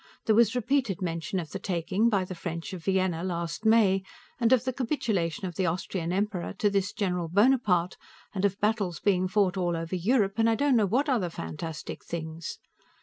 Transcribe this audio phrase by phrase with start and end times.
[0.25, 4.01] There was repeated mention of the taking, by the French, of Vienna, last May,
[4.39, 7.97] and of the capitulation of the Austrian Emperor to this General Bonaparte,
[8.33, 12.03] and of battles being fought all over Europe, and I don't know what other fantastic
[12.03, 12.57] things.